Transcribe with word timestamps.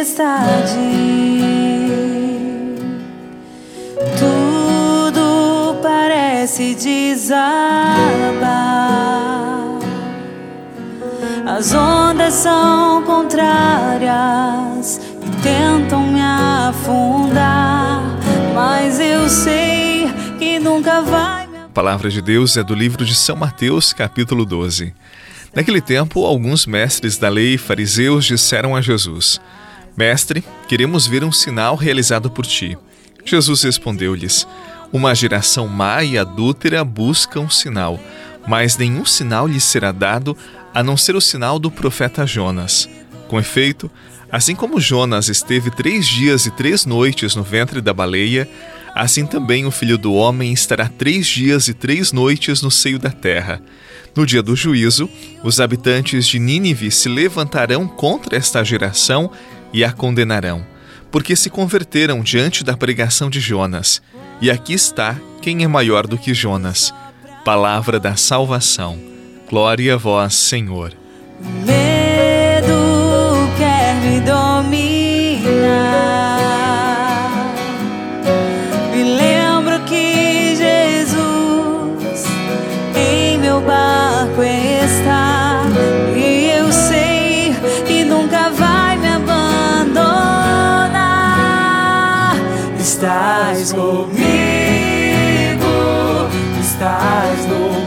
tempestade. 0.00 0.78
Tudo 4.18 5.78
parece 5.82 6.74
desabar. 6.74 7.50
As 11.46 11.74
ondas 11.74 12.34
são 12.34 13.02
contrárias 13.02 15.00
e 15.22 15.30
tentam 15.42 16.06
me 16.06 16.20
afundar, 16.20 18.02
mas 18.54 18.98
eu 18.98 19.28
sei 19.28 20.08
que 20.38 20.58
nunca 20.58 21.02
vai. 21.02 21.44
A 21.44 21.68
palavra 21.74 22.08
de 22.08 22.22
Deus 22.22 22.56
é 22.56 22.62
do 22.62 22.74
livro 22.74 23.04
de 23.04 23.14
São 23.14 23.36
Mateus, 23.36 23.92
capítulo 23.92 24.46
12. 24.46 24.94
Naquele 25.54 25.80
tempo, 25.80 26.24
alguns 26.24 26.64
mestres 26.64 27.18
da 27.18 27.28
lei 27.28 27.54
e 27.54 27.58
fariseus 27.58 28.24
disseram 28.24 28.74
a 28.74 28.80
Jesus: 28.80 29.40
Mestre, 30.00 30.42
queremos 30.66 31.06
ver 31.06 31.22
um 31.22 31.30
sinal 31.30 31.76
realizado 31.76 32.30
por 32.30 32.46
ti. 32.46 32.74
Jesus 33.22 33.64
respondeu-lhes: 33.64 34.48
Uma 34.90 35.14
geração 35.14 35.68
má 35.68 36.02
e 36.02 36.16
adúltera 36.16 36.82
busca 36.82 37.38
um 37.38 37.50
sinal, 37.50 38.00
mas 38.48 38.78
nenhum 38.78 39.04
sinal 39.04 39.46
lhes 39.46 39.62
será 39.62 39.92
dado 39.92 40.34
a 40.72 40.82
não 40.82 40.96
ser 40.96 41.16
o 41.16 41.20
sinal 41.20 41.58
do 41.58 41.70
profeta 41.70 42.26
Jonas. 42.26 42.88
Com 43.28 43.38
efeito, 43.38 43.90
assim 44.32 44.54
como 44.54 44.80
Jonas 44.80 45.28
esteve 45.28 45.70
três 45.70 46.08
dias 46.08 46.46
e 46.46 46.50
três 46.50 46.86
noites 46.86 47.34
no 47.34 47.42
ventre 47.42 47.82
da 47.82 47.92
baleia, 47.92 48.48
assim 48.94 49.26
também 49.26 49.66
o 49.66 49.70
filho 49.70 49.98
do 49.98 50.14
homem 50.14 50.50
estará 50.50 50.88
três 50.88 51.26
dias 51.26 51.68
e 51.68 51.74
três 51.74 52.10
noites 52.10 52.62
no 52.62 52.70
seio 52.70 52.98
da 52.98 53.10
terra. 53.10 53.60
No 54.16 54.24
dia 54.24 54.42
do 54.42 54.56
juízo, 54.56 55.10
os 55.44 55.60
habitantes 55.60 56.26
de 56.26 56.38
Nínive 56.38 56.90
se 56.90 57.06
levantarão 57.06 57.86
contra 57.86 58.34
esta 58.34 58.64
geração 58.64 59.30
e 59.72 59.84
a 59.84 59.92
condenarão, 59.92 60.64
porque 61.10 61.34
se 61.34 61.50
converteram 61.50 62.20
diante 62.22 62.64
da 62.64 62.76
pregação 62.76 63.30
de 63.30 63.40
Jonas. 63.40 64.02
E 64.40 64.50
aqui 64.50 64.72
está 64.72 65.16
quem 65.42 65.64
é 65.64 65.68
maior 65.68 66.06
do 66.06 66.18
que 66.18 66.34
Jonas. 66.34 66.92
Palavra 67.44 67.98
da 67.98 68.16
salvação. 68.16 68.98
Glória 69.48 69.94
a 69.94 69.96
vós, 69.96 70.34
Senhor. 70.34 70.92
Medo 71.64 72.76
quer 73.56 73.94
me. 73.96 74.49
Estás 93.00 93.72
comigo, 93.72 94.10
estás 96.60 97.46
no 97.48 97.79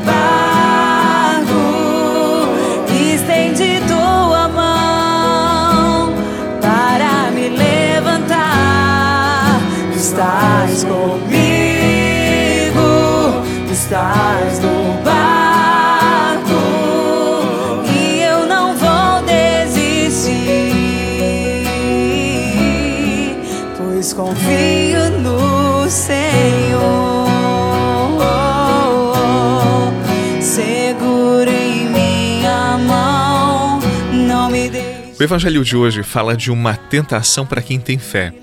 O 35.23 35.25
evangelho 35.25 35.63
de 35.63 35.77
hoje 35.77 36.03
fala 36.03 36.35
de 36.35 36.51
uma 36.51 36.75
tentação 36.75 37.45
para 37.45 37.61
quem 37.61 37.79
tem 37.79 37.97
fé. 37.97 38.33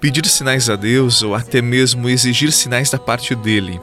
Pedir 0.00 0.24
sinais 0.26 0.70
a 0.70 0.76
Deus 0.76 1.24
ou 1.24 1.34
até 1.34 1.60
mesmo 1.60 2.08
exigir 2.08 2.52
sinais 2.52 2.88
da 2.88 2.98
parte 3.00 3.34
dele. 3.34 3.80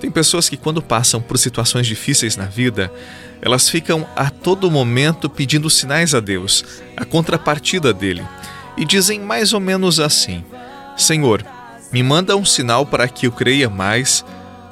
Tem 0.00 0.10
pessoas 0.10 0.48
que, 0.48 0.56
quando 0.56 0.80
passam 0.80 1.20
por 1.20 1.36
situações 1.36 1.86
difíceis 1.86 2.34
na 2.34 2.46
vida, 2.46 2.90
elas 3.42 3.68
ficam 3.68 4.08
a 4.16 4.30
todo 4.30 4.70
momento 4.70 5.28
pedindo 5.28 5.68
sinais 5.68 6.14
a 6.14 6.20
Deus, 6.20 6.64
a 6.96 7.04
contrapartida 7.04 7.92
dele, 7.92 8.24
e 8.78 8.86
dizem 8.86 9.20
mais 9.20 9.52
ou 9.52 9.60
menos 9.60 10.00
assim: 10.00 10.42
Senhor, 10.96 11.44
me 11.92 12.02
manda 12.02 12.38
um 12.38 12.44
sinal 12.46 12.86
para 12.86 13.06
que 13.06 13.26
eu 13.26 13.32
creia 13.32 13.68
mais, 13.68 14.24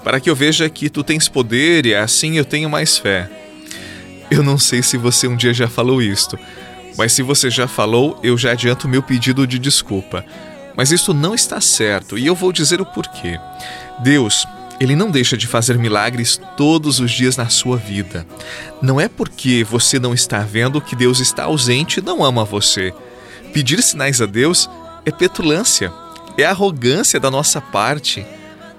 para 0.03 0.19
que 0.19 0.31
eu 0.31 0.34
veja 0.34 0.71
que 0.71 0.88
tu 0.88 1.04
tens 1.04 1.28
poder 1.28 1.84
e 1.84 1.94
assim 1.94 2.38
eu 2.38 2.47
tenho 2.47 2.71
mais 2.71 2.97
fé. 2.97 3.31
Eu 4.31 4.42
não 4.42 4.56
sei 4.56 4.82
se 4.82 4.97
você 4.97 5.28
um 5.28 5.36
dia 5.36 5.53
já 5.53 5.69
falou 5.69 6.00
isto, 6.00 6.38
mas 6.97 7.12
se 7.12 7.22
você 7.22 7.50
já 7.50 7.66
falou, 7.66 8.19
eu 8.22 8.37
já 8.37 8.53
adianto 8.53 8.88
meu 8.88 9.03
pedido 9.03 9.47
de 9.47 9.59
desculpa. 9.59 10.25
Mas 10.77 10.91
isto 10.91 11.15
não 11.15 11.34
está 11.34 11.60
certo 11.60 12.19
e 12.19 12.27
eu 12.27 12.34
vou 12.34 12.53
dizer 12.53 12.81
o 12.81 12.87
porquê. 12.87 13.38
Deus, 14.03 14.47
ele 14.81 14.97
não 14.97 15.10
deixa 15.10 15.37
de 15.37 15.47
fazer 15.47 15.78
milagres 15.78 16.41
todos 16.56 16.99
os 16.99 17.10
dias 17.10 17.37
na 17.37 17.49
sua 17.49 17.77
vida. 17.77 18.27
Não 18.83 19.00
é 19.00 19.09
porque 19.09 19.65
você 19.65 19.99
não 19.99 20.12
está 20.12 20.41
vendo 20.41 20.81
que 20.81 20.97
Deus 20.97 21.21
está 21.21 21.44
ausente 21.44 22.00
e 22.00 22.03
não 22.03 22.25
ama 22.25 22.44
você. 22.44 22.93
Pedir 23.53 23.83
sinais 23.83 24.21
a 24.21 24.27
Deus 24.27 24.69
é 25.04 25.12
petulância 25.12 25.93
é 26.37 26.44
arrogância 26.44 27.21
da 27.21 27.31
nossa 27.31 27.60
parte. 27.60 28.27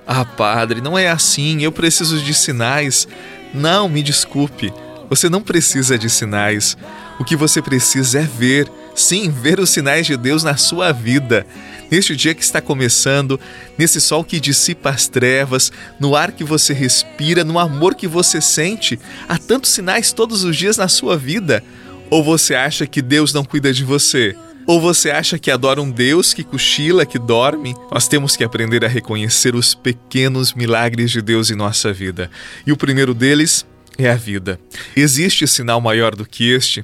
Ah, 0.05 0.25
padre, 0.25 0.81
não 0.81 0.97
é 0.97 1.09
assim, 1.09 1.63
eu 1.63 1.71
preciso 1.71 2.19
de 2.19 2.33
sinais. 2.33 3.07
Não, 3.53 3.87
me 3.87 4.03
desculpe, 4.03 4.73
você 5.09 5.29
não 5.29 5.41
precisa 5.41 5.97
de 5.97 6.09
sinais. 6.09 6.77
O 7.17 7.23
que 7.23 7.35
você 7.35 7.61
precisa 7.61 8.19
é 8.19 8.23
ver, 8.23 8.69
sim, 8.93 9.29
ver 9.29 9.59
os 9.59 9.69
sinais 9.69 10.05
de 10.05 10.17
Deus 10.17 10.43
na 10.43 10.57
sua 10.57 10.91
vida. 10.91 11.47
Neste 11.89 12.15
dia 12.15 12.33
que 12.33 12.43
está 12.43 12.59
começando, 12.59 13.39
nesse 13.77 14.01
sol 14.01 14.23
que 14.23 14.39
dissipa 14.39 14.89
as 14.89 15.07
trevas, 15.07 15.71
no 15.99 16.15
ar 16.15 16.31
que 16.31 16.43
você 16.43 16.73
respira, 16.73 17.43
no 17.43 17.57
amor 17.57 17.95
que 17.95 18.07
você 18.07 18.41
sente, 18.41 18.99
há 19.29 19.37
tantos 19.37 19.71
sinais 19.71 20.11
todos 20.11 20.43
os 20.43 20.57
dias 20.57 20.77
na 20.77 20.89
sua 20.89 21.15
vida. 21.15 21.63
Ou 22.09 22.23
você 22.23 22.53
acha 22.53 22.85
que 22.85 23.01
Deus 23.01 23.33
não 23.33 23.45
cuida 23.45 23.71
de 23.71 23.83
você? 23.83 24.35
Ou 24.67 24.81
você 24.81 25.11
acha 25.11 25.37
que 25.37 25.51
adora 25.51 25.81
um 25.81 25.91
Deus 25.91 26.33
que 26.33 26.43
cochila, 26.43 27.05
que 27.05 27.19
dorme? 27.19 27.75
Nós 27.91 28.07
temos 28.07 28.35
que 28.35 28.43
aprender 28.43 28.83
a 28.83 28.89
reconhecer 28.89 29.55
os 29.55 29.75
pequenos 29.75 30.53
milagres 30.53 31.11
de 31.11 31.21
Deus 31.21 31.51
em 31.51 31.55
nossa 31.55 31.93
vida. 31.93 32.31
E 32.65 32.71
o 32.71 32.77
primeiro 32.77 33.13
deles 33.13 33.65
é 33.97 34.09
a 34.09 34.15
vida. 34.15 34.59
Existe 34.95 35.47
sinal 35.47 35.79
maior 35.79 36.15
do 36.15 36.25
que 36.25 36.51
este? 36.51 36.83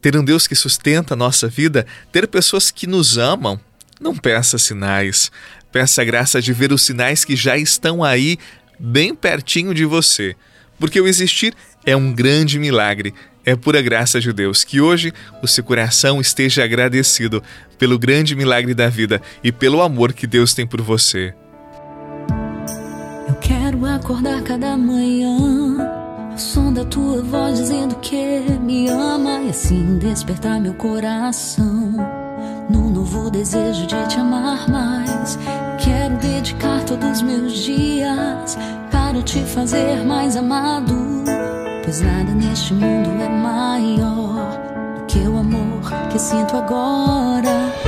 Ter 0.00 0.16
um 0.16 0.24
Deus 0.24 0.46
que 0.46 0.54
sustenta 0.54 1.14
a 1.14 1.16
nossa 1.16 1.48
vida, 1.48 1.86
ter 2.10 2.26
pessoas 2.26 2.70
que 2.70 2.86
nos 2.86 3.18
amam. 3.18 3.60
Não 4.00 4.16
peça 4.16 4.58
sinais. 4.58 5.30
Peça 5.70 6.02
a 6.02 6.04
graça 6.04 6.40
de 6.40 6.52
ver 6.52 6.72
os 6.72 6.82
sinais 6.82 7.24
que 7.24 7.36
já 7.36 7.56
estão 7.56 8.02
aí, 8.02 8.38
bem 8.78 9.14
pertinho 9.14 9.74
de 9.74 9.84
você. 9.84 10.34
Porque 10.78 11.00
o 11.00 11.06
existir 11.06 11.54
é 11.84 11.94
um 11.94 12.12
grande 12.12 12.58
milagre 12.58 13.14
é 13.44 13.56
pura 13.56 13.80
graça 13.80 14.20
de 14.20 14.32
Deus 14.32 14.64
que 14.64 14.80
hoje 14.80 15.12
o 15.42 15.48
seu 15.48 15.64
coração 15.64 16.20
esteja 16.20 16.64
agradecido 16.64 17.42
pelo 17.78 17.98
grande 17.98 18.36
milagre 18.36 18.74
da 18.74 18.88
vida 18.88 19.20
e 19.42 19.50
pelo 19.50 19.80
amor 19.80 20.12
que 20.12 20.26
Deus 20.26 20.52
tem 20.54 20.66
por 20.66 20.80
você. 20.80 21.34
Eu 23.28 23.34
quero 23.40 23.84
acordar 23.86 24.42
cada 24.42 24.76
manhã 24.76 25.78
som 26.40 26.72
da 26.72 26.84
tua 26.84 27.22
voz 27.22 27.58
dizendo 27.58 27.96
que 27.96 28.40
me 28.60 28.88
ama 28.88 29.42
e 29.42 29.50
assim 29.50 29.98
despertar 29.98 30.58
meu 30.58 30.74
coração 30.74 31.92
num 32.68 32.90
novo 32.90 33.30
desejo 33.30 33.86
de 33.86 34.08
te 34.08 34.18
amar 34.18 34.68
mais. 34.68 35.38
Quero 35.78 36.16
dedicar 36.16 36.84
todos 36.84 37.18
os 37.18 37.22
meus 37.22 37.52
dias 37.52 38.56
para 38.90 39.22
te 39.22 39.40
fazer 39.40 40.04
mais 40.04 40.36
amado 40.36 41.20
Pois 41.84 42.00
nada 42.02 42.32
neste 42.32 42.72
mundo 42.74 43.10
é 43.20 43.28
maior 43.28 44.58
do 44.96 45.06
que 45.06 45.18
o 45.20 45.38
amor 45.38 45.82
que 46.10 46.18
sinto 46.18 46.56
agora. 46.56 47.79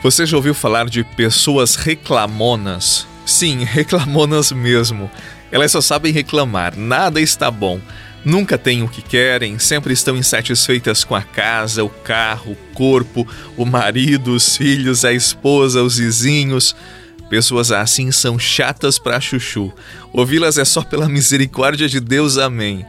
Você 0.00 0.24
já 0.24 0.36
ouviu 0.36 0.54
falar 0.54 0.88
de 0.88 1.02
pessoas 1.02 1.74
reclamonas? 1.74 3.04
Sim, 3.26 3.64
reclamonas 3.68 4.52
mesmo. 4.52 5.10
Elas 5.50 5.72
só 5.72 5.80
sabem 5.80 6.12
reclamar, 6.12 6.76
nada 6.76 7.20
está 7.20 7.50
bom. 7.50 7.80
Nunca 8.24 8.56
têm 8.56 8.82
o 8.82 8.88
que 8.88 9.02
querem, 9.02 9.58
sempre 9.58 9.92
estão 9.92 10.16
insatisfeitas 10.16 11.02
com 11.02 11.16
a 11.16 11.22
casa, 11.22 11.82
o 11.82 11.88
carro, 11.88 12.52
o 12.52 12.74
corpo, 12.74 13.26
o 13.56 13.64
marido, 13.64 14.34
os 14.34 14.56
filhos, 14.56 15.04
a 15.04 15.12
esposa, 15.12 15.82
os 15.82 15.98
vizinhos. 15.98 16.76
Pessoas 17.28 17.72
assim 17.72 18.12
são 18.12 18.38
chatas 18.38 19.00
para 19.00 19.20
chuchu. 19.20 19.72
Ouvi-las 20.12 20.58
é 20.58 20.64
só 20.64 20.82
pela 20.82 21.08
misericórdia 21.10 21.88
de 21.88 21.98
Deus, 21.98 22.38
amém. 22.38 22.86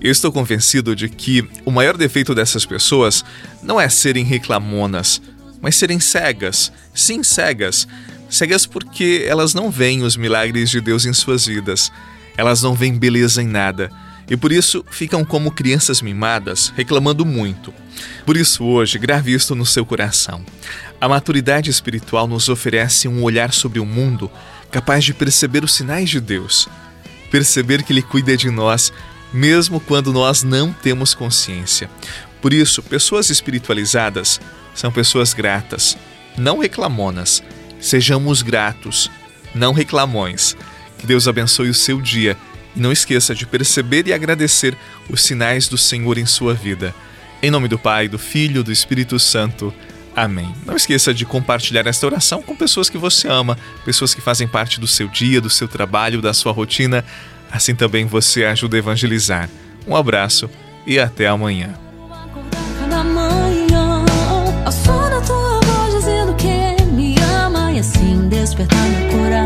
Eu 0.00 0.10
estou 0.10 0.32
convencido 0.32 0.96
de 0.96 1.08
que 1.08 1.46
o 1.64 1.70
maior 1.70 1.96
defeito 1.96 2.34
dessas 2.34 2.64
pessoas 2.64 3.24
não 3.62 3.80
é 3.80 3.88
serem 3.88 4.24
reclamonas, 4.24 5.20
mas 5.60 5.76
serem 5.76 6.00
cegas. 6.00 6.72
Sim, 6.94 7.22
cegas. 7.22 7.86
Cegas 8.28 8.66
porque 8.66 9.24
elas 9.28 9.54
não 9.54 9.70
veem 9.70 10.02
os 10.02 10.16
milagres 10.16 10.70
de 10.70 10.80
Deus 10.80 11.04
em 11.04 11.12
suas 11.12 11.46
vidas. 11.46 11.92
Elas 12.36 12.62
não 12.62 12.74
veem 12.74 12.98
beleza 12.98 13.42
em 13.42 13.46
nada. 13.46 13.90
E 14.28 14.36
por 14.36 14.50
isso 14.50 14.84
ficam 14.90 15.24
como 15.24 15.52
crianças 15.52 16.02
mimadas, 16.02 16.72
reclamando 16.76 17.24
muito. 17.24 17.72
Por 18.24 18.36
isso, 18.36 18.64
hoje, 18.64 18.98
grave 18.98 19.32
isto 19.32 19.54
no 19.54 19.64
seu 19.64 19.86
coração. 19.86 20.44
A 21.00 21.08
maturidade 21.08 21.70
espiritual 21.70 22.26
nos 22.26 22.48
oferece 22.48 23.06
um 23.06 23.22
olhar 23.22 23.52
sobre 23.52 23.78
o 23.78 23.86
mundo 23.86 24.30
capaz 24.70 25.04
de 25.04 25.14
perceber 25.14 25.62
os 25.62 25.74
sinais 25.74 26.10
de 26.10 26.20
Deus, 26.20 26.68
perceber 27.30 27.82
que 27.82 27.92
Ele 27.92 28.02
cuida 28.02 28.36
de 28.36 28.50
nós, 28.50 28.92
mesmo 29.32 29.78
quando 29.78 30.12
nós 30.12 30.42
não 30.42 30.72
temos 30.72 31.14
consciência. 31.14 31.88
Por 32.42 32.52
isso, 32.52 32.82
pessoas 32.82 33.30
espiritualizadas 33.30 34.40
são 34.76 34.92
pessoas 34.92 35.32
gratas, 35.32 35.96
não 36.36 36.58
reclamonas. 36.58 37.42
Sejamos 37.80 38.42
gratos, 38.42 39.10
não 39.54 39.72
reclamões. 39.72 40.56
Que 40.98 41.06
Deus 41.06 41.26
abençoe 41.26 41.70
o 41.70 41.74
seu 41.74 42.00
dia 42.00 42.36
e 42.74 42.80
não 42.80 42.92
esqueça 42.92 43.34
de 43.34 43.46
perceber 43.46 44.06
e 44.06 44.12
agradecer 44.12 44.76
os 45.08 45.22
sinais 45.22 45.66
do 45.66 45.78
Senhor 45.78 46.18
em 46.18 46.26
sua 46.26 46.54
vida. 46.54 46.94
Em 47.42 47.50
nome 47.50 47.68
do 47.68 47.78
Pai, 47.78 48.06
do 48.06 48.18
Filho, 48.18 48.62
do 48.62 48.70
Espírito 48.70 49.18
Santo. 49.18 49.72
Amém. 50.14 50.54
Não 50.64 50.76
esqueça 50.76 51.12
de 51.12 51.24
compartilhar 51.26 51.86
esta 51.86 52.06
oração 52.06 52.42
com 52.42 52.56
pessoas 52.56 52.88
que 52.88 52.98
você 52.98 53.28
ama, 53.28 53.58
pessoas 53.84 54.14
que 54.14 54.20
fazem 54.20 54.48
parte 54.48 54.80
do 54.80 54.86
seu 54.86 55.08
dia, 55.08 55.40
do 55.40 55.50
seu 55.50 55.68
trabalho, 55.68 56.22
da 56.22 56.32
sua 56.32 56.52
rotina. 56.52 57.04
Assim 57.50 57.74
também 57.74 58.06
você 58.06 58.44
ajuda 58.44 58.76
a 58.76 58.78
evangelizar. 58.78 59.48
Um 59.86 59.94
abraço 59.94 60.50
e 60.86 60.98
até 60.98 61.26
amanhã. 61.26 61.85
Despertar 68.84 69.45